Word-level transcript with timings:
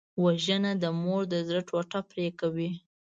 وژنه 0.23 0.71
د 0.83 0.85
مور 1.01 1.21
د 1.33 1.35
زړه 1.47 1.61
ټوټه 1.69 1.99
پرې 2.09 2.27
کوي 2.39 2.69